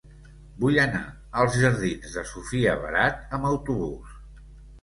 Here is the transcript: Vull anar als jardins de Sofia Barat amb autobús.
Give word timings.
Vull 0.63 0.77
anar 0.83 1.01
als 1.43 1.57
jardins 1.65 2.15
de 2.17 2.25
Sofia 2.31 2.75
Barat 2.87 3.37
amb 3.39 3.49
autobús. 3.51 4.19